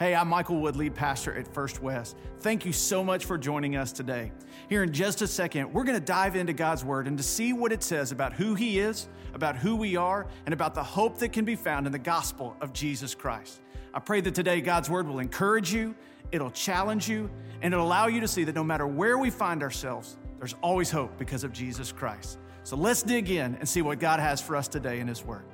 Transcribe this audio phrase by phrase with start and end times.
[0.00, 2.16] Hey, I'm Michael Wood, lead pastor at First West.
[2.38, 4.32] Thank you so much for joining us today.
[4.70, 7.52] Here in just a second, we're going to dive into God's Word and to see
[7.52, 11.18] what it says about who He is, about who we are, and about the hope
[11.18, 13.60] that can be found in the gospel of Jesus Christ.
[13.92, 15.94] I pray that today God's Word will encourage you,
[16.32, 17.28] it'll challenge you,
[17.60, 20.90] and it'll allow you to see that no matter where we find ourselves, there's always
[20.90, 22.38] hope because of Jesus Christ.
[22.62, 25.44] So let's dig in and see what God has for us today in His Word.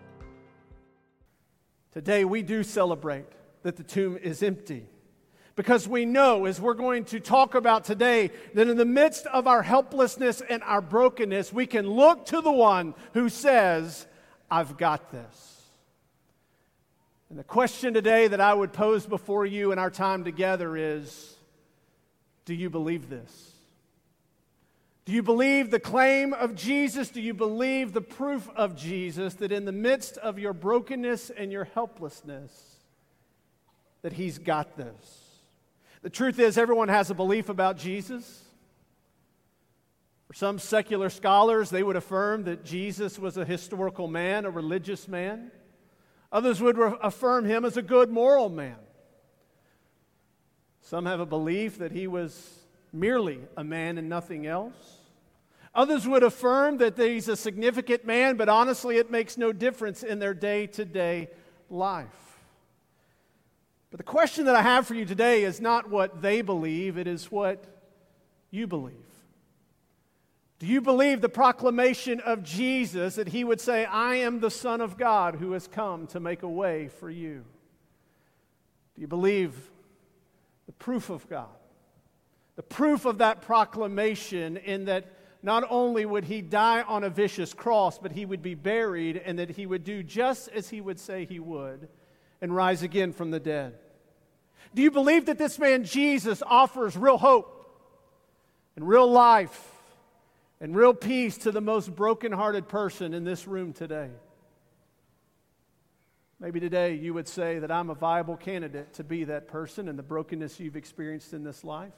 [1.91, 3.27] Today, we do celebrate
[3.67, 4.87] that the tomb is empty.
[5.57, 9.49] Because we know, as we're going to talk about today, that in the midst of
[9.49, 14.07] our helplessness and our brokenness, we can look to the one who says,
[14.49, 15.63] I've got this.
[17.29, 21.35] And the question today that I would pose before you in our time together is
[22.45, 23.51] Do you believe this?
[25.07, 27.09] Do you believe the claim of Jesus?
[27.09, 31.51] Do you believe the proof of Jesus that in the midst of your brokenness and
[31.51, 32.66] your helplessness,
[34.07, 35.43] that he's got this.
[36.03, 38.45] The truth is, everyone has a belief about Jesus.
[40.29, 45.09] For some secular scholars, they would affirm that Jesus was a historical man, a religious
[45.09, 45.51] man.
[46.31, 48.77] Others would re- affirm him as a good moral man.
[50.83, 52.61] Some have a belief that he was
[52.93, 55.01] merely a man and nothing else.
[55.75, 60.21] Others would affirm that he's a significant man, but honestly, it makes no difference in
[60.21, 61.27] their day to day
[61.69, 62.26] life.
[63.97, 67.07] But the question that I have for you today is not what they believe, it
[67.07, 67.65] is what
[68.51, 68.93] you believe.
[70.59, 74.83] Do you believe the proclamation of Jesus that he would say, I am the Son
[74.83, 77.43] of God who has come to make a way for you?
[78.97, 79.55] Do you believe
[80.67, 81.49] the proof of God?
[82.57, 85.11] The proof of that proclamation in that
[85.43, 89.39] not only would he die on a vicious cross, but he would be buried and
[89.39, 91.89] that he would do just as he would say he would
[92.43, 93.79] and rise again from the dead?
[94.75, 97.53] Do you believe that this man Jesus offers real hope
[98.77, 99.73] and real life
[100.61, 104.11] and real peace to the most brokenhearted person in this room today?
[106.39, 109.97] Maybe today you would say that I'm a viable candidate to be that person in
[109.97, 111.95] the brokenness you've experienced in this life.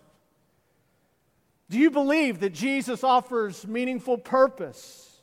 [1.68, 5.20] Do you believe that Jesus offers meaningful purpose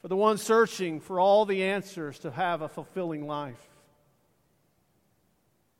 [0.00, 3.60] for the one searching for all the answers to have a fulfilling life?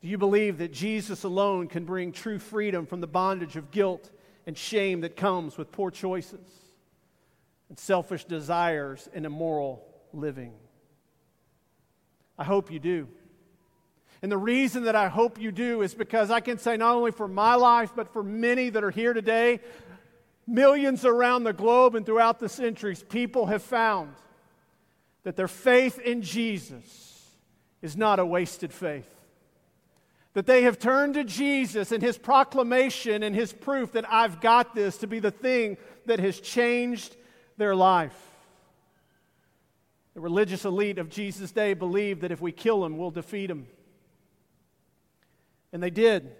[0.03, 4.11] Do you believe that Jesus alone can bring true freedom from the bondage of guilt
[4.45, 6.45] and shame that comes with poor choices
[7.69, 9.81] and selfish desires and immoral
[10.11, 10.51] living?
[12.37, 13.07] I hope you do.
[14.21, 17.11] And the reason that I hope you do is because I can say, not only
[17.11, 19.61] for my life, but for many that are here today,
[20.45, 24.15] millions around the globe and throughout the centuries, people have found
[25.23, 27.25] that their faith in Jesus
[27.81, 29.07] is not a wasted faith.
[30.33, 34.73] That they have turned to Jesus and his proclamation and his proof that I've got
[34.73, 37.15] this to be the thing that has changed
[37.57, 38.17] their life.
[40.15, 43.67] The religious elite of Jesus' day believed that if we kill him, we'll defeat him.
[45.71, 46.31] And they did.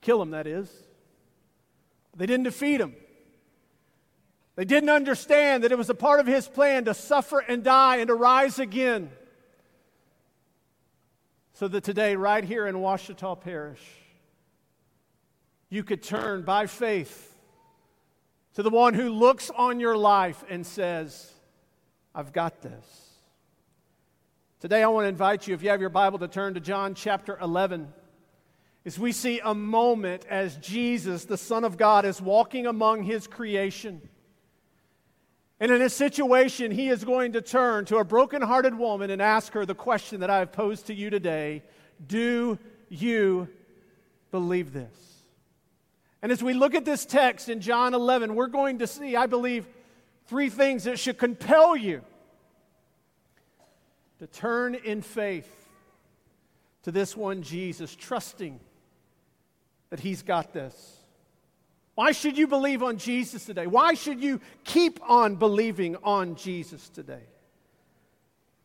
[0.00, 0.70] Kill him, that is.
[2.16, 2.94] They didn't defeat him.
[4.56, 7.96] They didn't understand that it was a part of his plan to suffer and die
[7.96, 9.10] and to rise again.
[11.54, 13.82] So that today, right here in Ouachita Parish,
[15.68, 17.34] you could turn by faith
[18.54, 21.30] to the one who looks on your life and says,
[22.14, 23.10] I've got this.
[24.60, 26.94] Today, I want to invite you, if you have your Bible, to turn to John
[26.94, 27.92] chapter 11.
[28.84, 33.26] As we see a moment as Jesus, the Son of God, is walking among his
[33.26, 34.00] creation.
[35.62, 39.52] And in a situation, he is going to turn to a broken-hearted woman and ask
[39.52, 41.62] her the question that I have posed to you today
[42.04, 43.48] Do you
[44.32, 45.22] believe this?
[46.20, 49.26] And as we look at this text in John 11, we're going to see, I
[49.26, 49.68] believe,
[50.26, 52.02] three things that should compel you
[54.18, 55.68] to turn in faith
[56.82, 58.58] to this one Jesus, trusting
[59.90, 61.01] that He's got this.
[61.94, 63.66] Why should you believe on Jesus today?
[63.66, 67.24] Why should you keep on believing on Jesus today?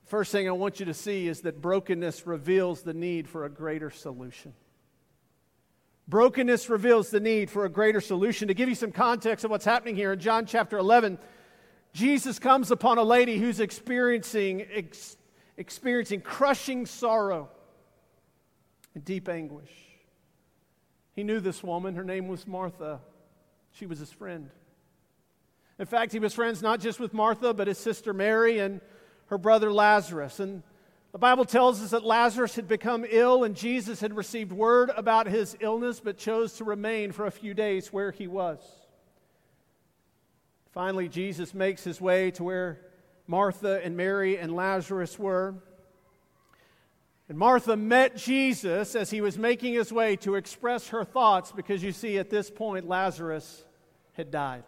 [0.05, 3.49] First thing I want you to see is that brokenness reveals the need for a
[3.49, 4.53] greater solution.
[6.07, 8.47] Brokenness reveals the need for a greater solution.
[8.47, 11.19] To give you some context of what's happening here in John chapter 11,
[11.91, 15.17] Jesus comes upon a lady who's experiencing ex-
[15.57, 17.49] experiencing crushing sorrow
[18.95, 19.71] and deep anguish.
[21.13, 21.95] He knew this woman.
[21.95, 23.01] Her name was Martha.
[23.77, 24.49] She was his friend.
[25.77, 28.81] In fact, he was friends not just with Martha, but his sister Mary and
[29.27, 30.39] her brother Lazarus.
[30.39, 30.63] And
[31.11, 35.27] The Bible tells us that Lazarus had become ill and Jesus had received word about
[35.27, 38.57] his illness but chose to remain for a few days where he was.
[40.71, 42.81] Finally, Jesus makes his way to where
[43.27, 45.53] Martha and Mary and Lazarus were.
[47.29, 51.83] And Martha met Jesus as he was making his way to express her thoughts because
[51.83, 53.65] you see, at this point, Lazarus
[54.17, 54.63] had died.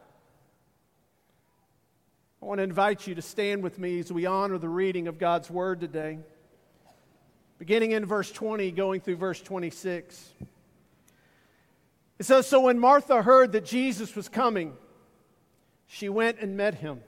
[2.42, 5.18] I want to invite you to stand with me as we honor the reading of
[5.18, 6.20] God's Word today.
[7.58, 10.34] Beginning in verse 20, going through verse 26.
[12.20, 14.78] It says So when Martha heard that Jesus was coming,
[15.88, 17.02] she went and met him.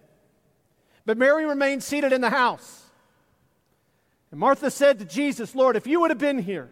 [1.06, 2.84] But Mary remained seated in the house.
[4.32, 6.72] And Martha said to Jesus, Lord, if you would have been here,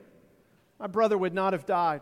[0.79, 2.01] my brother would not have died.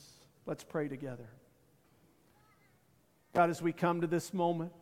[0.51, 1.29] Let's pray together.
[3.33, 4.73] God, as we come to this moment,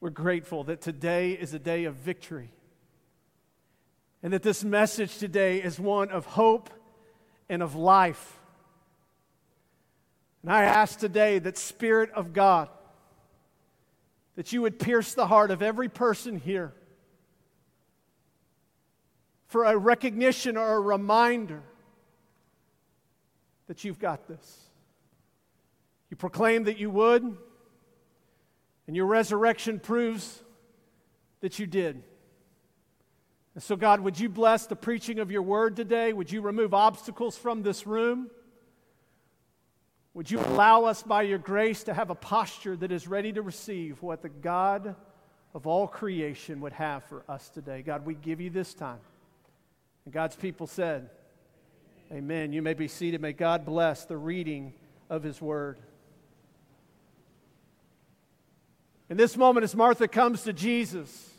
[0.00, 2.48] we're grateful that today is a day of victory.
[4.22, 6.70] And that this message today is one of hope
[7.50, 8.40] and of life.
[10.42, 12.70] And I ask today that, Spirit of God,
[14.36, 16.72] that you would pierce the heart of every person here
[19.48, 21.62] for a recognition or a reminder
[23.68, 24.68] that you've got this.
[26.10, 27.36] You proclaim that you would.
[28.86, 30.42] And your resurrection proves
[31.40, 32.02] that you did.
[33.54, 36.12] And so, God, would you bless the preaching of your word today?
[36.12, 38.30] Would you remove obstacles from this room?
[40.14, 43.42] Would you allow us, by your grace, to have a posture that is ready to
[43.42, 44.96] receive what the God
[45.54, 47.82] of all creation would have for us today?
[47.82, 49.00] God, we give you this time.
[50.06, 51.10] And God's people said,
[52.10, 52.54] Amen.
[52.54, 53.20] You may be seated.
[53.20, 54.72] May God bless the reading
[55.10, 55.78] of his word.
[59.10, 61.30] In this moment, as Martha comes to Jesus,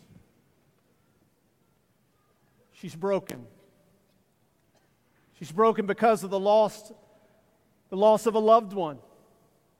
[2.73, 3.47] she's broken.
[5.39, 6.91] She's broken because of the loss,
[7.89, 8.99] the loss of a loved one.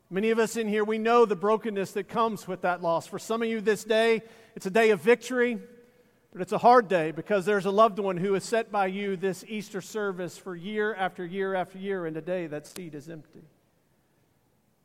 [0.09, 3.05] Many of us in here, we know the brokenness that comes with that loss.
[3.05, 4.23] For some of you this day,
[4.55, 5.59] it's a day of victory,
[6.31, 9.15] but it's a hard day because there's a loved one who is set by you
[9.15, 13.43] this Easter service for year after year after year, and today that seat is empty.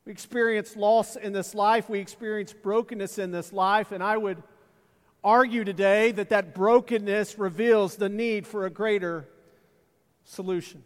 [0.05, 1.89] We experience loss in this life.
[1.89, 3.91] We experience brokenness in this life.
[3.91, 4.41] And I would
[5.23, 9.27] argue today that that brokenness reveals the need for a greater
[10.23, 10.83] solution.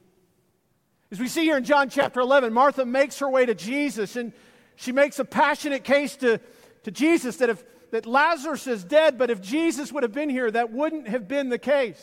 [1.12, 4.32] As we see here in John chapter 11, Martha makes her way to Jesus and
[4.78, 6.40] she makes a passionate case to,
[6.84, 10.50] to Jesus that if that Lazarus is dead, but if Jesus would have been here,
[10.52, 12.02] that wouldn't have been the case.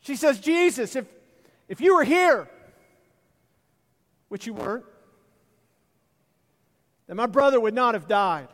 [0.00, 1.06] She says, Jesus, if,
[1.68, 2.48] if you were here,
[4.28, 4.84] which you weren't,
[7.06, 8.48] then my brother would not have died,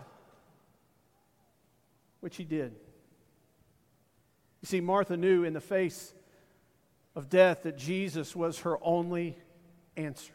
[2.20, 2.74] which he did.
[4.60, 6.14] You see, Martha knew in the face
[7.16, 9.36] of death that Jesus was her only
[9.96, 10.32] answer.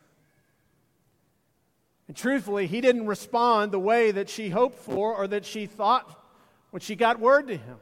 [2.08, 6.24] And truthfully, he didn't respond the way that she hoped for or that she thought
[6.72, 7.78] when she got word to him.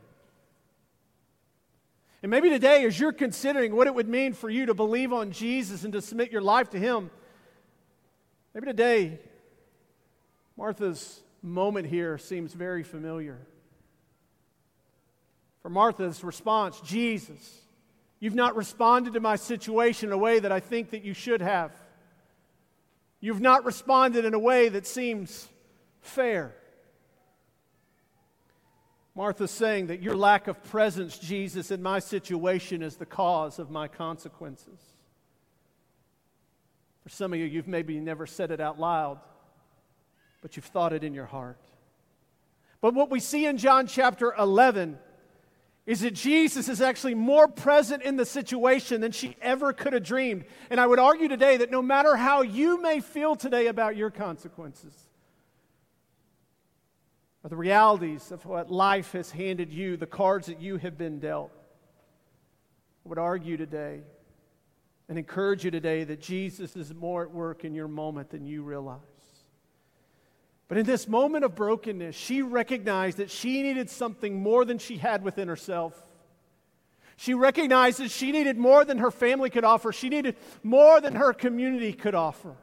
[2.23, 5.31] And maybe today, as you're considering what it would mean for you to believe on
[5.31, 7.11] Jesus and to submit your life to him,
[8.53, 9.19] maybe today
[10.57, 13.37] Martha's moment here seems very familiar.
[15.61, 17.61] For Martha's response, Jesus,
[18.19, 21.41] you've not responded to my situation in a way that I think that you should
[21.41, 21.71] have.
[23.25, 25.49] You've not responded in a way that seems
[26.01, 26.53] fair.
[29.15, 33.71] Martha's saying that your lack of presence, Jesus, in my situation is the cause of
[33.71, 34.79] my consequences.
[37.03, 39.19] For some of you, you've maybe never said it out loud
[40.45, 41.57] but you've thought it in your heart.
[42.79, 44.99] But what we see in John chapter 11
[45.85, 50.03] is that Jesus is actually more present in the situation than she ever could have
[50.03, 50.45] dreamed.
[50.69, 54.09] And I would argue today that no matter how you may feel today about your
[54.09, 54.93] consequences,
[57.43, 61.19] or the realities of what life has handed you, the cards that you have been
[61.19, 61.51] dealt,
[63.05, 64.01] I would argue today
[65.07, 68.63] and encourage you today that Jesus is more at work in your moment than you
[68.63, 68.99] realize.
[70.67, 74.97] But in this moment of brokenness, she recognized that she needed something more than she
[74.97, 75.99] had within herself.
[77.17, 79.93] She recognizes she needed more than her family could offer.
[79.93, 82.55] She needed more than her community could offer.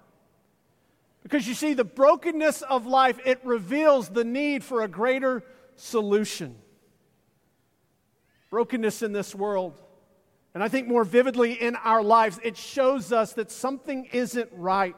[1.22, 5.44] Because you see, the brokenness of life, it reveals the need for a greater
[5.76, 6.56] solution.
[8.50, 9.80] Brokenness in this world,
[10.52, 14.96] and I think more vividly in our lives, it shows us that something isn't right.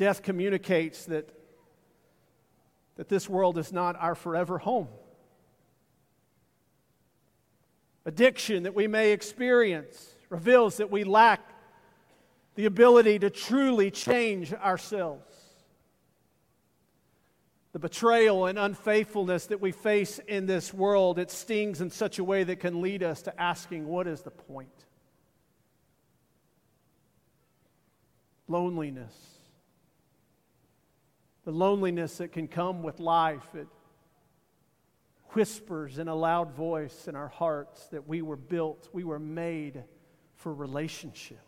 [0.00, 1.28] Death communicates that,
[2.96, 4.88] that this world is not our forever home.
[8.06, 11.40] Addiction that we may experience reveals that we lack
[12.54, 15.36] the ability to truly change ourselves.
[17.72, 22.24] The betrayal and unfaithfulness that we face in this world, it stings in such a
[22.24, 24.86] way that can lead us to asking, what is the point?
[28.48, 29.39] Loneliness.
[31.44, 33.54] The loneliness that can come with life.
[33.54, 33.66] It
[35.32, 39.84] whispers in a loud voice in our hearts that we were built, we were made
[40.34, 41.40] for relationships.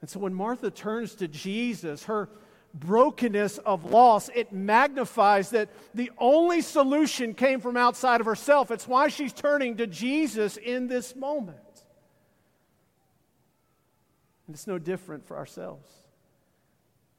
[0.00, 2.28] And so when Martha turns to Jesus, her
[2.72, 8.70] brokenness of loss, it magnifies that the only solution came from outside of herself.
[8.70, 11.58] It's why she's turning to Jesus in this moment.
[14.46, 15.88] And it's no different for ourselves.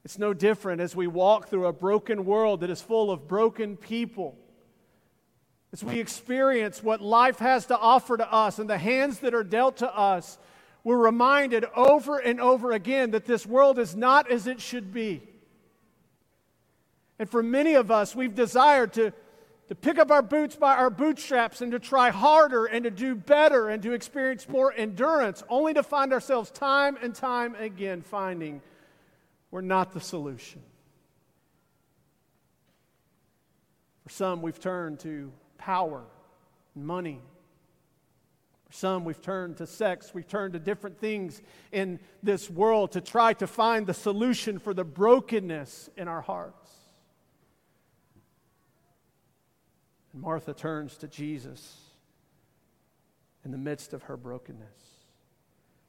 [0.03, 3.77] It's no different as we walk through a broken world that is full of broken
[3.77, 4.36] people.
[5.74, 9.43] As we experience what life has to offer to us and the hands that are
[9.43, 10.38] dealt to us,
[10.84, 15.22] we're reminded over and over again that this world is not as it should be.
[17.20, 19.13] And for many of us, we've desired to,
[19.70, 23.13] to pick up our boots by our bootstraps and to try harder and to do
[23.13, 28.62] better and to experience more endurance, only to find ourselves time and time again finding
[29.51, 30.62] we're not the solution.
[34.03, 36.03] For some, we've turned to power
[36.74, 37.22] and money.
[38.65, 40.13] For some, we've turned to sex.
[40.13, 41.41] We've turned to different things
[41.72, 46.72] in this world to try to find the solution for the brokenness in our hearts.
[50.13, 51.77] And Martha turns to Jesus
[53.43, 54.90] in the midst of her brokenness.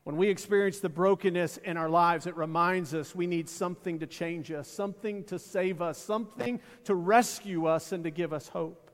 [0.05, 4.07] When we experience the brokenness in our lives, it reminds us we need something to
[4.07, 8.91] change us, something to save us, something to rescue us and to give us hope.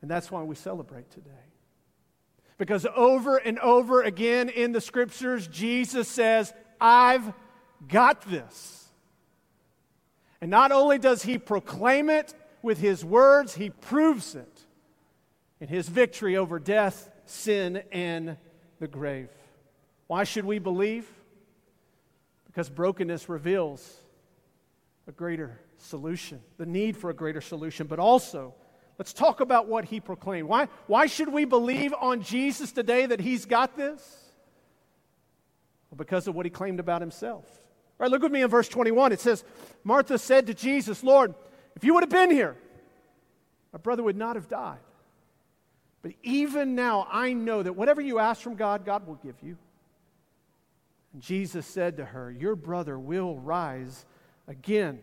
[0.00, 1.30] And that's why we celebrate today.
[2.56, 7.32] Because over and over again in the scriptures, Jesus says, I've
[7.88, 8.88] got this.
[10.40, 12.32] And not only does he proclaim it
[12.62, 14.60] with his words, he proves it
[15.60, 18.36] in his victory over death, sin, and
[18.80, 19.28] the grave.
[20.06, 21.06] Why should we believe?
[22.46, 24.00] Because brokenness reveals
[25.06, 28.54] a greater solution, the need for a greater solution, but also,
[28.98, 30.48] let's talk about what he proclaimed.
[30.48, 34.16] Why, why should we believe on Jesus today that he's got this?
[35.96, 37.44] Because of what he claimed about himself.
[37.98, 39.12] All right, look with me in verse 21.
[39.12, 39.42] It says,
[39.82, 41.34] Martha said to Jesus, Lord,
[41.74, 42.56] if you would have been here,
[43.72, 44.78] my brother would not have died.
[46.02, 49.56] But even now, I know that whatever you ask from God, God will give you.
[51.12, 54.04] And Jesus said to her, Your brother will rise
[54.46, 55.00] again.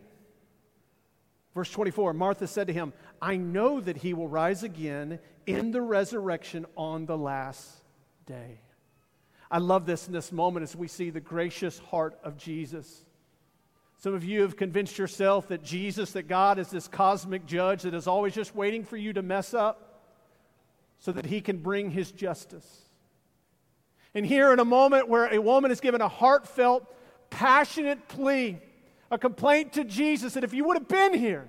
[1.54, 5.80] Verse 24 Martha said to him, I know that he will rise again in the
[5.80, 7.66] resurrection on the last
[8.26, 8.60] day.
[9.50, 13.04] I love this in this moment as we see the gracious heart of Jesus.
[13.98, 17.94] Some of you have convinced yourself that Jesus, that God is this cosmic judge that
[17.94, 19.85] is always just waiting for you to mess up
[21.06, 22.82] so that he can bring his justice.
[24.12, 26.92] And here, in a moment where a woman is given a heartfelt,
[27.30, 28.58] passionate plea,
[29.08, 31.48] a complaint to Jesus that if you would have been here,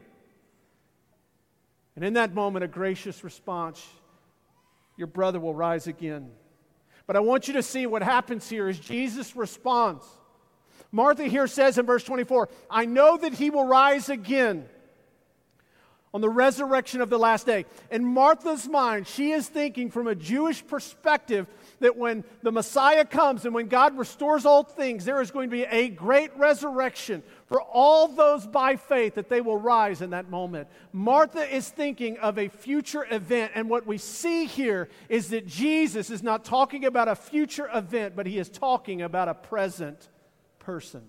[1.96, 3.84] and in that moment, a gracious response,
[4.96, 6.30] your brother will rise again.
[7.08, 10.06] But I want you to see what happens here is Jesus responds.
[10.92, 14.70] Martha here says in verse 24, I know that he will rise again
[16.14, 17.66] on the resurrection of the last day.
[17.92, 21.48] In Martha's mind, she is thinking from a Jewish perspective
[21.80, 25.56] that when the Messiah comes and when God restores all things, there is going to
[25.56, 30.30] be a great resurrection for all those by faith that they will rise in that
[30.30, 30.68] moment.
[30.92, 36.10] Martha is thinking of a future event, and what we see here is that Jesus
[36.10, 40.10] is not talking about a future event, but he is talking about a present
[40.60, 41.04] person.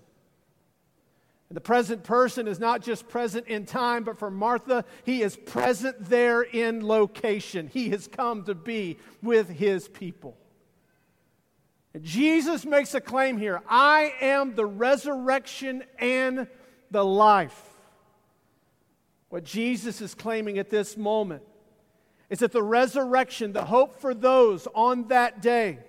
[1.49, 5.35] And the present person is not just present in time, but for Martha, he is
[5.35, 7.67] present there in location.
[7.67, 10.37] He has come to be with his people.
[11.95, 16.47] And Jesus makes a claim here I am the resurrection and
[16.91, 17.59] the life.
[19.29, 21.43] What Jesus is claiming at this moment
[22.29, 25.79] is that the resurrection, the hope for those on that day,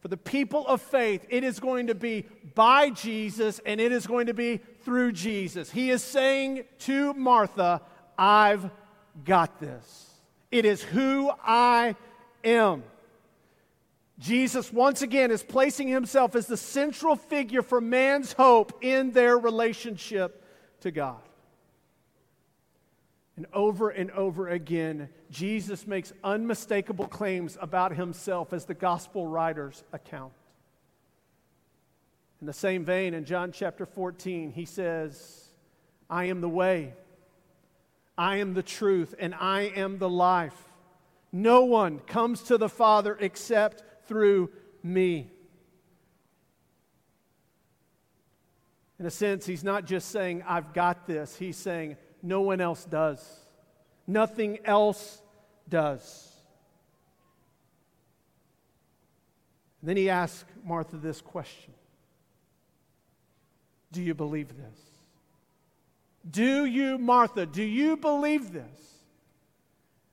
[0.00, 4.06] for the people of faith, it is going to be by Jesus and it is
[4.06, 5.70] going to be through Jesus.
[5.70, 7.82] He is saying to Martha,
[8.18, 8.70] I've
[9.24, 10.10] got this.
[10.50, 11.96] It is who I
[12.42, 12.82] am.
[14.18, 19.38] Jesus, once again, is placing himself as the central figure for man's hope in their
[19.38, 20.44] relationship
[20.80, 21.20] to God.
[23.36, 29.84] And over and over again, Jesus makes unmistakable claims about himself as the gospel writers
[29.92, 30.32] account.
[32.40, 35.48] In the same vein, in John chapter 14, he says,
[36.08, 36.94] I am the way,
[38.18, 40.56] I am the truth, and I am the life.
[41.32, 44.50] No one comes to the Father except through
[44.82, 45.30] me.
[48.98, 51.36] In a sense, he's not just saying, I've got this.
[51.36, 53.24] He's saying, no one else does.
[54.06, 55.22] Nothing else
[55.68, 56.30] does.
[59.80, 61.74] And then he asks Martha this question
[63.92, 64.80] Do you believe this?
[66.28, 68.90] Do you, Martha, do you believe this?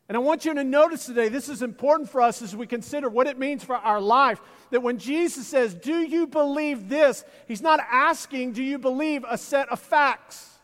[0.08, 3.10] And I want you to notice today, this is important for us as we consider
[3.10, 4.40] what it means for our life.
[4.72, 7.26] That when Jesus says, Do you believe this?
[7.48, 10.57] He's not asking, Do you believe a set of facts?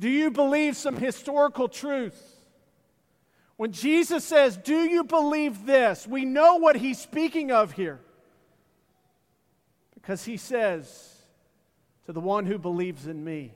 [0.00, 2.20] Do you believe some historical truth?
[3.56, 6.06] When Jesus says, Do you believe this?
[6.06, 8.00] we know what he's speaking of here.
[9.94, 11.14] Because he says,
[12.06, 13.52] To the one who believes in me,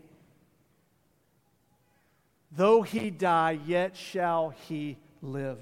[2.57, 5.59] Though he die, yet shall he live.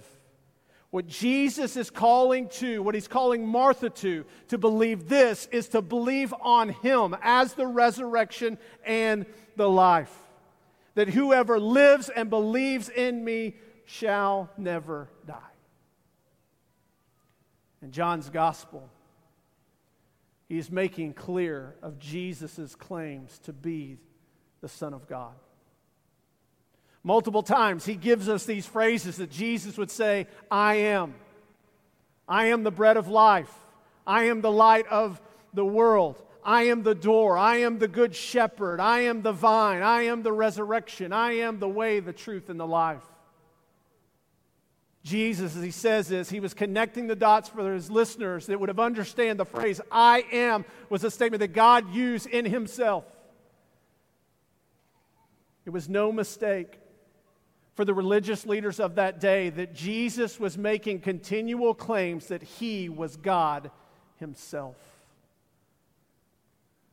[0.91, 5.81] What Jesus is calling to, what he's calling Martha to, to believe this, is to
[5.81, 9.25] believe on him as the resurrection and
[9.57, 10.15] the life.
[10.95, 15.37] That whoever lives and believes in me shall never die.
[17.83, 18.89] In John's gospel,
[20.49, 23.99] he is making clear of Jesus' claims to be
[24.61, 25.35] the Son of God.
[27.03, 31.15] Multiple times, he gives us these phrases that Jesus would say, I am.
[32.29, 33.53] I am the bread of life.
[34.07, 35.21] I am the light of
[35.53, 36.23] the world.
[36.45, 37.37] I am the door.
[37.39, 38.81] I am the good shepherd.
[38.81, 39.83] I am the vine.
[39.83, 41.13] I am the resurrection.
[41.13, 43.03] I am the way, the truth, and the life.
[45.05, 48.69] Jesus, as he says this, he was connecting the dots for his listeners that would
[48.69, 53.05] have understand the phrase I am was a statement that God used in himself.
[55.65, 56.79] It was no mistake
[57.75, 62.89] for the religious leaders of that day that Jesus was making continual claims that he
[62.89, 63.71] was God
[64.17, 64.77] himself.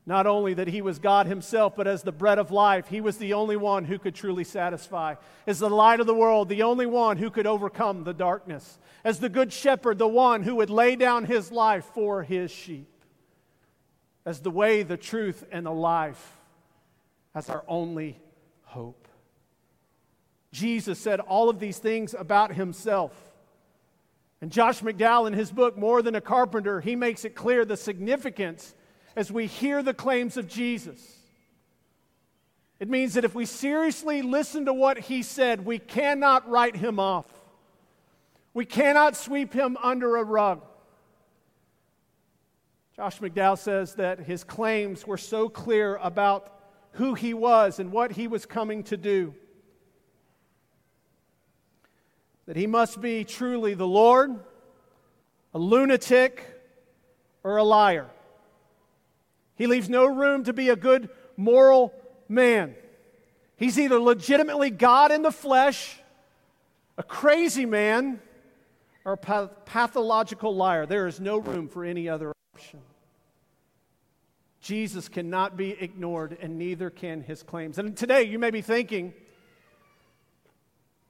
[0.09, 3.17] Not only that he was God himself, but as the bread of life, he was
[3.17, 5.13] the only one who could truly satisfy.
[5.45, 8.79] As the light of the world, the only one who could overcome the darkness.
[9.03, 12.89] As the good shepherd, the one who would lay down his life for his sheep.
[14.25, 16.39] As the way, the truth, and the life,
[17.35, 18.19] as our only
[18.63, 19.07] hope.
[20.51, 23.13] Jesus said all of these things about himself.
[24.41, 27.77] And Josh McDowell, in his book, More Than a Carpenter, he makes it clear the
[27.77, 28.73] significance
[29.19, 31.17] as we hear the claims of Jesus.
[32.79, 37.01] It means that if we seriously listen to what he said, we cannot write him
[37.01, 37.25] off.
[38.53, 40.63] We cannot sweep him under a rug.
[42.95, 46.57] Josh McDowell says that his claims were so clear about
[46.93, 49.35] who he was and what he was coming to do
[52.45, 54.39] that he must be truly the Lord,
[55.53, 56.45] a lunatic,
[57.43, 58.07] or a liar.
[59.59, 61.93] He leaves no room to be a good moral
[62.29, 62.75] man.
[63.57, 65.99] He's either legitimately God in the flesh,
[66.97, 68.21] a crazy man,
[69.03, 70.85] or a pathological liar.
[70.85, 72.79] There is no room for any other option.
[74.61, 77.77] Jesus cannot be ignored, and neither can his claims.
[77.77, 79.13] And today you may be thinking,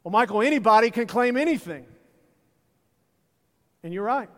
[0.04, 1.86] well, Michael, anybody can claim anything.
[3.84, 4.30] And you're right.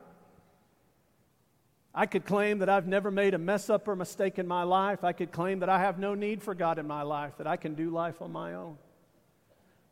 [1.93, 5.03] I could claim that I've never made a mess up or mistake in my life.
[5.03, 7.57] I could claim that I have no need for God in my life, that I
[7.57, 8.77] can do life on my own.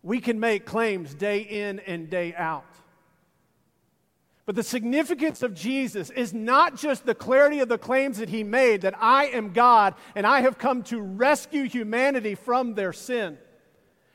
[0.01, 2.63] We can make claims day in and day out.
[4.45, 8.43] But the significance of Jesus is not just the clarity of the claims that he
[8.43, 13.38] made that I am God and I have come to rescue humanity from their sin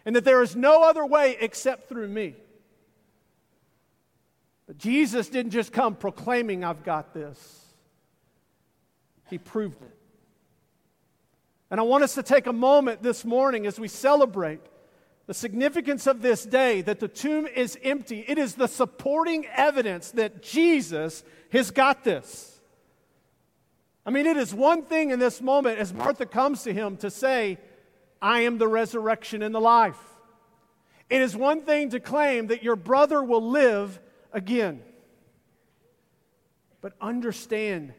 [0.04, 2.34] and that there is no other way except through me.
[4.66, 7.63] But Jesus didn't just come proclaiming, I've got this,
[9.34, 9.90] He proved it.
[11.68, 14.60] And I want us to take a moment this morning as we celebrate
[15.26, 18.24] the significance of this day that the tomb is empty.
[18.28, 22.60] It is the supporting evidence that Jesus has got this.
[24.06, 27.10] I mean, it is one thing in this moment as Martha comes to him to
[27.10, 27.58] say,
[28.22, 29.98] I am the resurrection and the life.
[31.10, 33.98] It is one thing to claim that your brother will live
[34.32, 34.80] again.
[36.80, 37.94] But understand,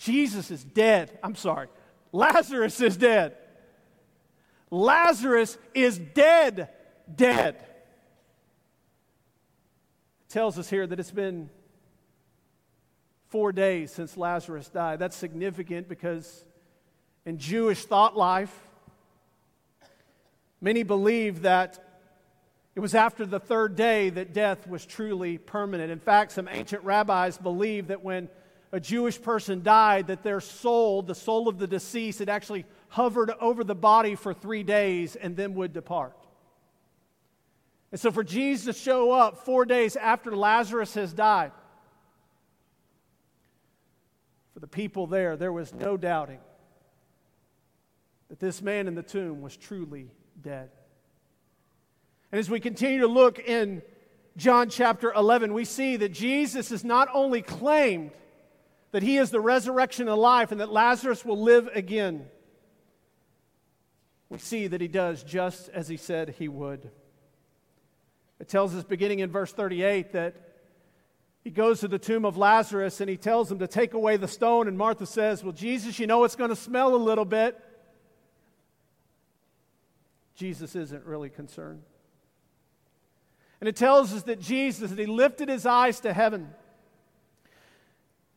[0.00, 1.16] Jesus is dead.
[1.22, 1.68] I'm sorry,
[2.10, 3.36] Lazarus is dead.
[4.70, 6.70] Lazarus is dead,
[7.14, 7.56] dead.
[10.26, 11.50] It tells us here that it's been
[13.28, 15.00] four days since Lazarus died.
[15.00, 16.44] That's significant because
[17.26, 18.56] in Jewish thought life,
[20.62, 21.78] many believe that
[22.74, 25.90] it was after the third day that death was truly permanent.
[25.90, 28.30] In fact, some ancient rabbis believed that when
[28.72, 33.30] a Jewish person died, that their soul, the soul of the deceased, had actually hovered
[33.40, 36.16] over the body for three days and then would depart.
[37.90, 41.50] And so, for Jesus to show up four days after Lazarus has died,
[44.54, 46.38] for the people there, there was no doubting
[48.28, 50.08] that this man in the tomb was truly
[50.40, 50.70] dead.
[52.30, 53.82] And as we continue to look in
[54.36, 58.12] John chapter 11, we see that Jesus is not only claimed
[58.92, 62.26] that he is the resurrection and life and that Lazarus will live again,
[64.28, 66.90] we see that he does just as he said he would.
[68.38, 70.34] It tells us, beginning in verse 38, that
[71.42, 74.28] he goes to the tomb of Lazarus and he tells him to take away the
[74.28, 74.68] stone.
[74.68, 77.58] And Martha says, Well, Jesus, you know it's going to smell a little bit.
[80.34, 81.82] Jesus isn't really concerned.
[83.60, 86.48] And it tells us that Jesus, that he lifted his eyes to heaven.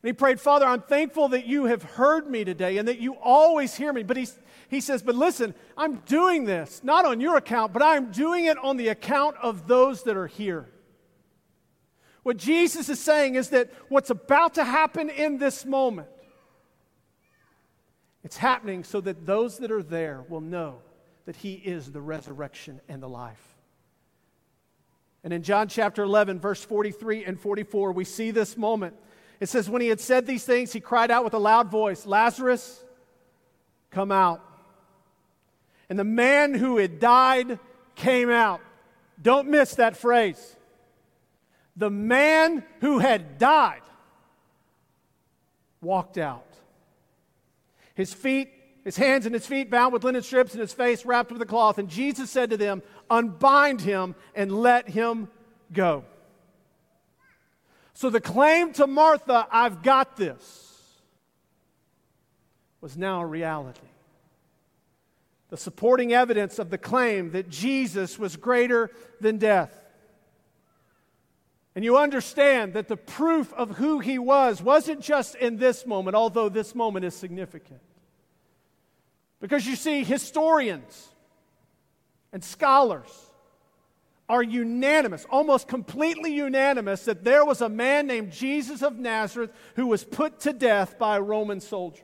[0.04, 3.16] And he prayed, Father, I'm thankful that you have heard me today and that you
[3.22, 4.04] always hear me.
[4.04, 4.28] But he,
[4.68, 8.58] he says, But listen, I'm doing this, not on your account, but I'm doing it
[8.58, 10.68] on the account of those that are here.
[12.24, 16.10] What Jesus is saying is that what's about to happen in this moment,
[18.26, 20.80] it's happening so that those that are there will know
[21.26, 23.56] that he is the resurrection and the life.
[25.24, 28.96] And in John chapter 11, verse 43 and 44, we see this moment.
[29.44, 32.06] It says, When he had said these things, he cried out with a loud voice,
[32.06, 32.82] Lazarus,
[33.92, 34.42] come out.
[35.90, 37.60] And the man who had died
[37.96, 38.62] came out.
[39.22, 40.56] Don't miss that phrase.
[41.76, 43.82] The man who had died
[45.82, 46.48] walked out.
[47.96, 48.50] His feet
[48.86, 51.46] his hands and his feet bound with linen strips, and his face wrapped with a
[51.46, 51.78] cloth.
[51.78, 55.28] And Jesus said to them, Unbind him and let him
[55.74, 56.06] go.
[57.94, 60.92] So the claim to Martha, I've got this,
[62.82, 63.80] was now a reality.
[65.50, 68.90] The supporting evidence of the claim that Jesus was greater
[69.22, 69.80] than death.
[71.76, 76.16] And you understand that the proof of who he was wasn't just in this moment,
[76.16, 77.82] although this moment is significant.
[79.40, 81.10] Because you see, historians
[82.32, 83.23] and scholars
[84.30, 89.88] are unanimous, almost completely unanimous, that there was a man named Jesus of Nazareth who
[89.88, 92.04] was put to death by Roman soldiers.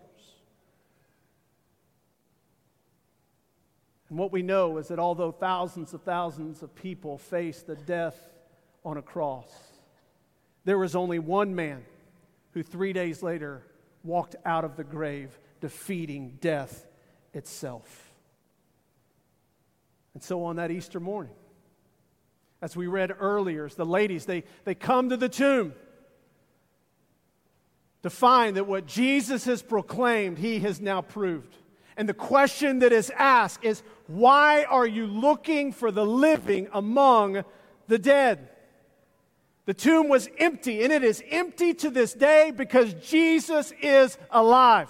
[4.10, 8.18] And what we know is that although thousands of thousands of people faced the death
[8.84, 9.50] on a cross,
[10.66, 11.86] there was only one man
[12.52, 13.64] who three days later
[14.04, 16.88] walked out of the grave, defeating death
[17.34, 18.12] itself.
[20.16, 21.34] And so on that Easter morning,
[22.62, 25.74] as we read earlier, the ladies, they, they come to the tomb
[28.04, 31.56] to find that what Jesus has proclaimed, he has now proved.
[31.98, 37.44] And the question that is asked is why are you looking for the living among
[37.88, 38.50] the dead?
[39.66, 44.90] The tomb was empty, and it is empty to this day because Jesus is alive.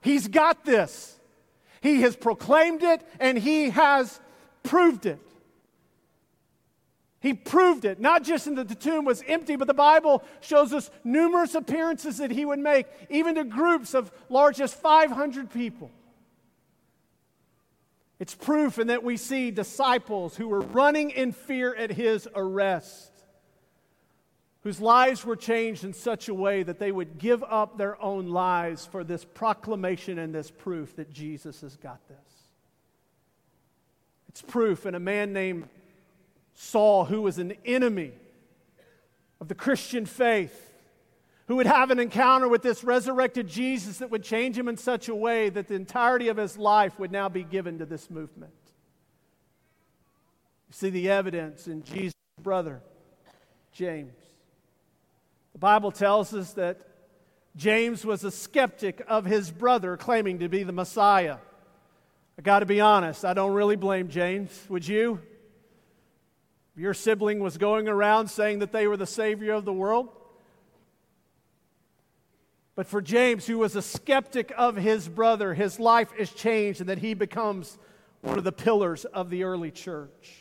[0.00, 1.18] He's got this.
[1.80, 4.18] He has proclaimed it and he has
[4.62, 5.20] proved it.
[7.24, 10.74] He proved it, not just in that the tomb was empty, but the Bible shows
[10.74, 15.90] us numerous appearances that he would make, even to groups of large as 500 people.
[18.20, 23.10] It's proof in that we see disciples who were running in fear at his arrest
[24.64, 28.28] whose lives were changed in such a way that they would give up their own
[28.28, 32.18] lives for this proclamation and this proof that Jesus has got this.
[34.30, 35.68] It's proof in a man named
[36.54, 38.12] Saul, who was an enemy
[39.40, 40.72] of the Christian faith,
[41.46, 45.08] who would have an encounter with this resurrected Jesus that would change him in such
[45.08, 48.52] a way that the entirety of his life would now be given to this movement.
[50.68, 52.80] You see the evidence in Jesus' brother,
[53.72, 54.14] James.
[55.52, 56.80] The Bible tells us that
[57.56, 61.36] James was a skeptic of his brother claiming to be the Messiah.
[62.38, 64.64] I got to be honest, I don't really blame James.
[64.68, 65.20] Would you?
[66.76, 70.08] Your sibling was going around saying that they were the Savior of the world,
[72.74, 76.88] but for James, who was a skeptic of his brother, his life is changed and
[76.88, 77.78] that he becomes
[78.22, 80.40] one of the pillars of the early church.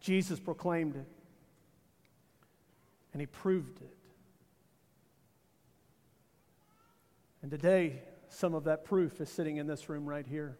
[0.00, 1.06] Jesus proclaimed it,
[3.12, 3.96] and he proved it.
[7.42, 10.58] And today, some of that proof is sitting in this room right here.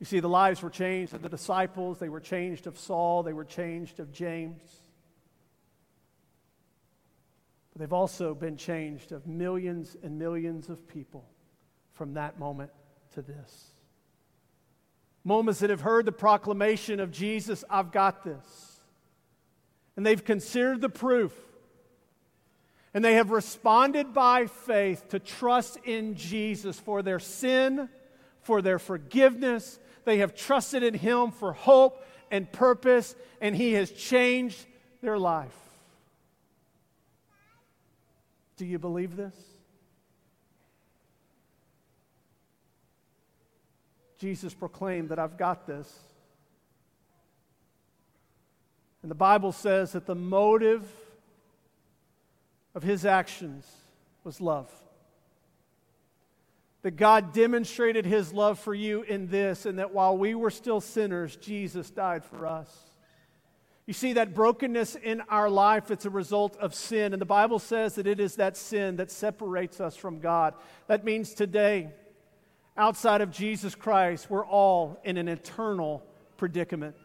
[0.00, 3.32] You see, the lives were changed of the disciples, they were changed of Saul, they
[3.32, 4.62] were changed of James.
[7.72, 11.28] But they've also been changed of millions and millions of people
[11.94, 12.70] from that moment
[13.14, 13.72] to this.
[15.24, 18.80] Moments that have heard the proclamation of Jesus, I've got this.
[19.96, 21.34] And they've considered the proof.
[22.94, 27.88] And they have responded by faith to trust in Jesus for their sin,
[28.40, 33.90] for their forgiveness, they have trusted in Him for hope and purpose, and He has
[33.90, 34.66] changed
[35.00, 35.56] their life.
[38.56, 39.34] Do you believe this?
[44.18, 45.92] Jesus proclaimed that I've got this.
[49.02, 50.90] And the Bible says that the motive
[52.74, 53.64] of his actions
[54.24, 54.70] was love
[56.82, 60.80] that God demonstrated his love for you in this, and that while we were still
[60.80, 62.72] sinners, Jesus died for us.
[63.86, 67.14] You see, that brokenness in our life, it's a result of sin.
[67.14, 70.52] And the Bible says that it is that sin that separates us from God.
[70.88, 71.88] That means today,
[72.76, 76.02] outside of Jesus Christ, we're all in an eternal
[76.36, 76.96] predicament.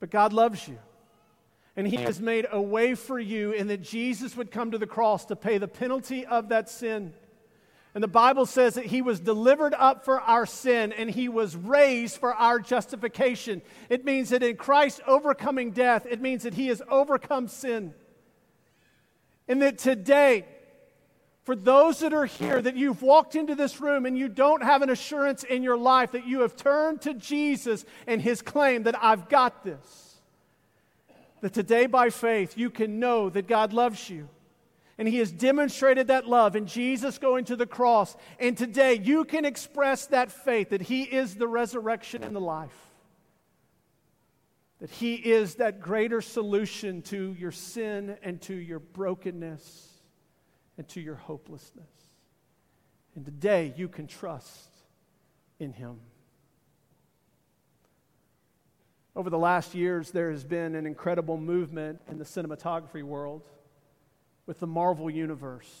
[0.00, 0.78] But God loves you
[1.76, 4.86] and He has made a way for you, and that Jesus would come to the
[4.86, 7.12] cross to pay the penalty of that sin.
[7.94, 11.56] And the Bible says that He was delivered up for our sin and He was
[11.56, 13.62] raised for our justification.
[13.88, 17.94] It means that in Christ overcoming death, it means that He has overcome sin.
[19.48, 20.44] And that today,
[21.44, 24.82] for those that are here, that you've walked into this room and you don't have
[24.82, 29.02] an assurance in your life that you have turned to Jesus and His claim that
[29.02, 30.05] I've got this
[31.46, 34.28] that today by faith you can know that God loves you.
[34.98, 38.16] And He has demonstrated that love in Jesus going to the cross.
[38.40, 42.74] And today you can express that faith that He is the resurrection and the life.
[44.80, 49.88] That He is that greater solution to your sin and to your brokenness
[50.76, 51.92] and to your hopelessness.
[53.14, 54.68] And today you can trust
[55.60, 56.00] in Him.
[59.16, 63.40] Over the last years, there has been an incredible movement in the cinematography world
[64.44, 65.72] with the Marvel Universe.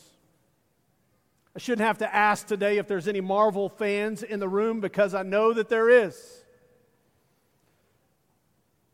[1.54, 5.14] I shouldn't have to ask today if there's any Marvel fans in the room because
[5.14, 6.44] I know that there is.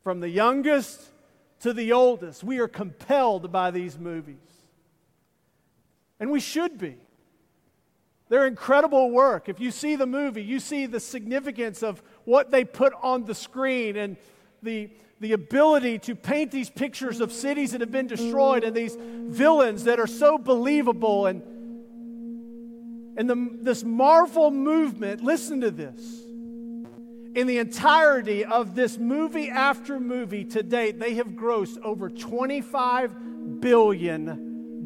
[0.02, 1.00] From the youngest
[1.60, 4.42] to the oldest, we are compelled by these movies.
[6.18, 6.96] And we should be.
[8.28, 9.48] They're incredible work.
[9.48, 13.34] If you see the movie, you see the significance of what they put on the
[13.34, 14.16] screen and
[14.62, 18.96] the, the ability to paint these pictures of cities that have been destroyed and these
[18.98, 21.42] villains that are so believable and
[23.16, 26.00] and the, this Marvel movement, listen to this.
[27.34, 33.60] In the entirety of this movie after movie to date, they have grossed over $25
[33.60, 34.84] billion.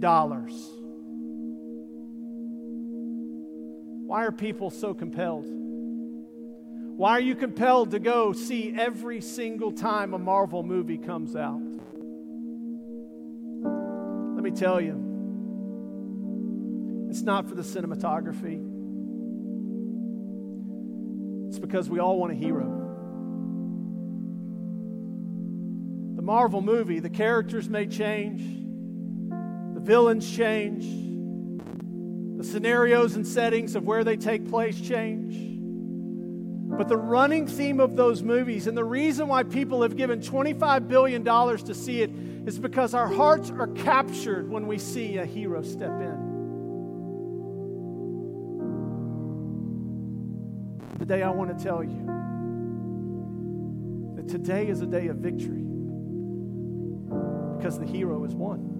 [4.06, 5.46] Why are people so compelled?
[6.96, 11.60] Why are you compelled to go see every single time a Marvel movie comes out?
[14.34, 14.94] Let me tell you,
[17.10, 18.62] it's not for the cinematography.
[21.48, 22.64] It's because we all want a hero.
[26.16, 28.40] The Marvel movie, the characters may change,
[29.74, 30.86] the villains change,
[32.38, 35.45] the scenarios and settings of where they take place change.
[36.76, 40.86] But the running theme of those movies, and the reason why people have given $25
[40.86, 42.10] billion to see it,
[42.46, 46.34] is because our hearts are captured when we see a hero step in.
[50.98, 52.04] Today, I want to tell you
[54.16, 55.62] That today is a day of victory
[57.56, 58.74] because the hero is won.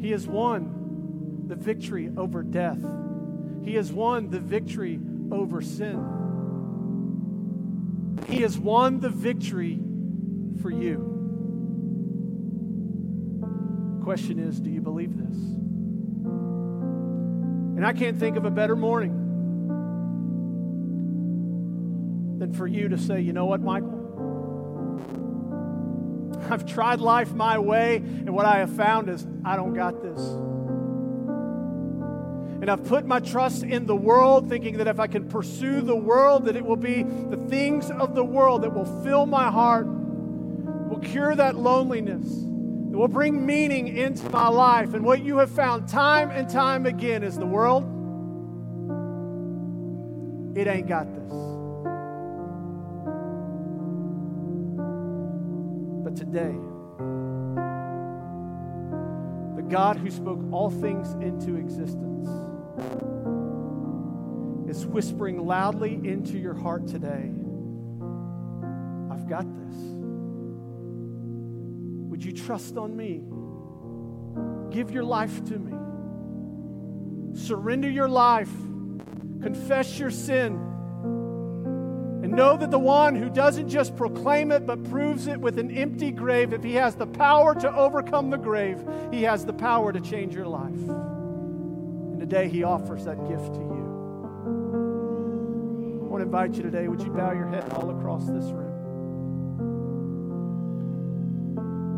[0.00, 2.82] He has won the victory over death.
[3.62, 4.98] He has won the victory
[5.34, 6.22] over sin.
[8.28, 9.80] He has won the victory
[10.62, 11.10] for you.
[14.02, 15.36] Question is do you believe this?
[17.76, 19.20] And I can't think of a better morning
[22.38, 24.00] than for you to say, you know what, Michael?
[26.50, 30.20] I've tried life my way, and what I have found is I don't got this.
[32.64, 35.94] And I've put my trust in the world, thinking that if I can pursue the
[35.94, 39.86] world, that it will be the things of the world that will fill my heart,
[39.86, 44.94] will cure that loneliness, that will bring meaning into my life.
[44.94, 47.84] And what you have found time and time again is the world,
[50.56, 51.32] it ain't got this.
[56.02, 56.56] But today,
[59.54, 62.14] the God who spoke all things into existence
[64.68, 67.30] is whispering loudly into your heart today
[69.24, 69.76] I've got this.
[72.10, 73.22] Would you trust on me?
[74.70, 75.72] Give your life to me.
[77.38, 78.52] Surrender your life.
[79.40, 80.52] Confess your sin.
[82.22, 85.70] And know that the one who doesn't just proclaim it, but proves it with an
[85.70, 89.90] empty grave, if he has the power to overcome the grave, he has the power
[89.90, 91.13] to change your life.
[92.24, 93.84] Today he offers that gift to you.
[96.00, 98.72] I want to invite you today, would you bow your head all across this room?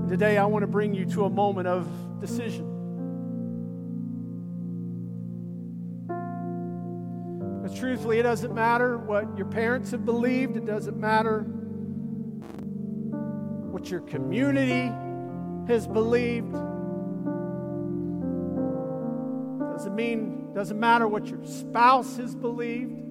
[0.01, 1.87] And today I want to bring you to a moment of
[2.21, 2.67] decision.
[7.63, 11.43] Because truthfully, it doesn't matter what your parents have believed, it doesn't matter
[13.71, 14.93] what your community
[15.69, 16.57] has believed.
[19.97, 23.03] Mean, doesn't matter what your spouse has believed.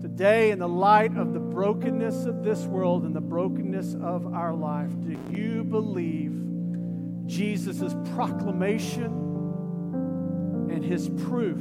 [0.00, 4.54] Today, in the light of the brokenness of this world and the brokenness of our
[4.54, 6.32] life, do you believe
[7.26, 9.12] Jesus' proclamation
[10.70, 11.60] and his proof?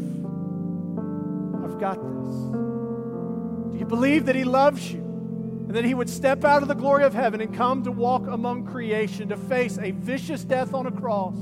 [1.63, 2.35] I've got this.
[3.71, 5.06] Do you believe that he loves you?
[5.67, 8.25] And that he would step out of the glory of heaven and come to walk
[8.27, 11.35] among creation, to face a vicious death on a cross,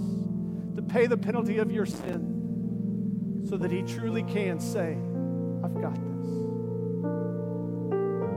[0.75, 4.97] to pay the penalty of your sin, so that he truly can say,
[5.63, 6.01] I've got this.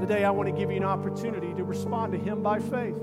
[0.02, 2.94] Today, I want to give you an opportunity to respond to him by faith.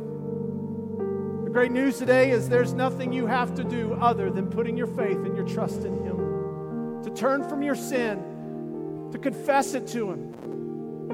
[1.44, 4.86] The great news today is there's nothing you have to do other than putting your
[4.88, 10.12] faith and your trust in him, to turn from your sin, to confess it to
[10.12, 10.36] him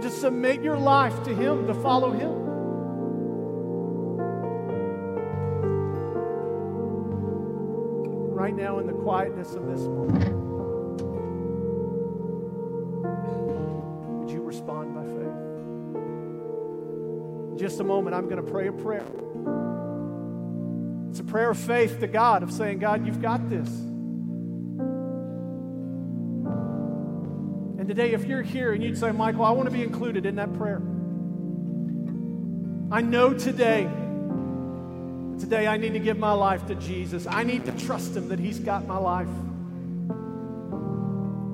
[0.02, 2.32] to submit your life to Him, to follow Him.
[8.34, 10.34] Right now, in the quietness of this moment,
[14.20, 15.28] would you respond by faith?
[17.60, 19.06] Just a moment, I'm going to pray a prayer.
[21.12, 23.91] It's a prayer of faith to God, of saying, God, you've got this.
[27.82, 30.36] And today, if you're here and you'd say, Michael, I want to be included in
[30.36, 30.84] that prayer.
[32.92, 33.90] I know today,
[35.40, 37.26] today I need to give my life to Jesus.
[37.26, 39.30] I need to trust Him that He's got my life.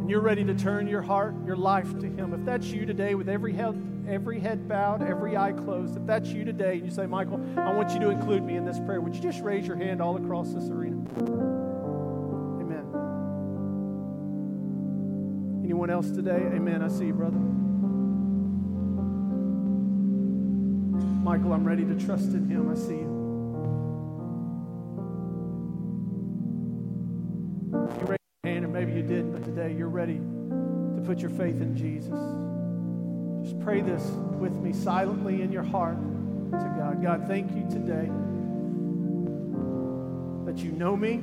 [0.02, 2.34] And you're ready to turn your heart, your life to Him.
[2.34, 6.28] If that's you today, with every head, every head bowed, every eye closed, if that's
[6.28, 9.00] you today, and you say, Michael, I want you to include me in this prayer,
[9.00, 10.98] would you just raise your hand all across this arena?
[15.88, 16.52] Anyone else today?
[16.54, 16.82] Amen.
[16.82, 17.38] I see you, brother.
[21.24, 22.70] Michael, I'm ready to trust in him.
[22.70, 23.16] I see you.
[27.72, 31.30] You raised your hand, or maybe you didn't, but today you're ready to put your
[31.30, 32.20] faith in Jesus.
[33.50, 34.04] Just pray this
[34.40, 36.02] with me silently in your heart
[36.52, 37.02] to God.
[37.02, 38.12] God, thank you today
[40.44, 41.14] that you know me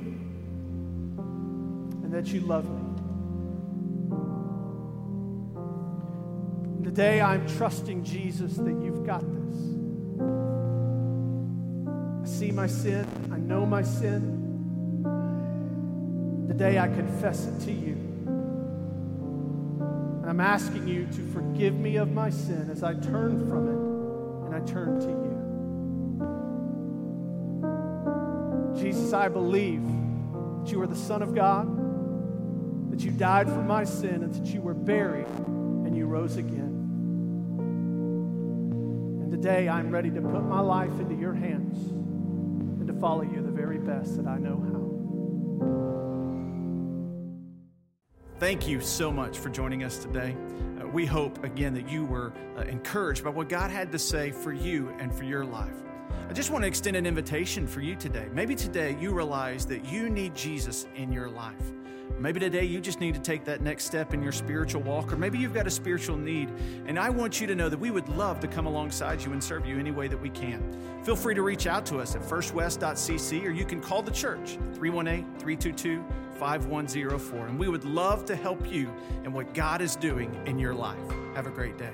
[2.02, 2.83] and that you love me.
[6.94, 9.56] Today, I'm trusting Jesus that you've got this.
[12.22, 15.02] I see my sin, I know my sin.
[16.46, 17.94] Today, I confess it to you.
[20.20, 23.78] And I'm asking you to forgive me of my sin as I turn from it
[24.46, 25.08] and I turn to
[28.76, 28.84] you.
[28.84, 33.82] Jesus, I believe that you are the Son of God, that you died for my
[33.82, 36.73] sin, and that you were buried and you rose again.
[39.34, 43.50] Today I'm ready to put my life into your hands and to follow you the
[43.50, 44.78] very best that I know how.
[48.38, 50.36] Thank you so much for joining us today.
[50.80, 54.30] Uh, we hope, again, that you were uh, encouraged by what God had to say
[54.30, 55.74] for you and for your life.
[56.28, 58.26] I just want to extend an invitation for you today.
[58.32, 61.72] Maybe today you realize that you need Jesus in your life.
[62.18, 65.16] Maybe today you just need to take that next step in your spiritual walk, or
[65.16, 66.48] maybe you've got a spiritual need.
[66.86, 69.42] And I want you to know that we would love to come alongside you and
[69.42, 70.62] serve you any way that we can.
[71.02, 74.58] Feel free to reach out to us at firstwest.cc, or you can call the church
[74.74, 76.02] 318 322
[76.38, 77.46] 5104.
[77.46, 78.90] And we would love to help you
[79.24, 80.98] in what God is doing in your life.
[81.34, 81.92] Have a great day.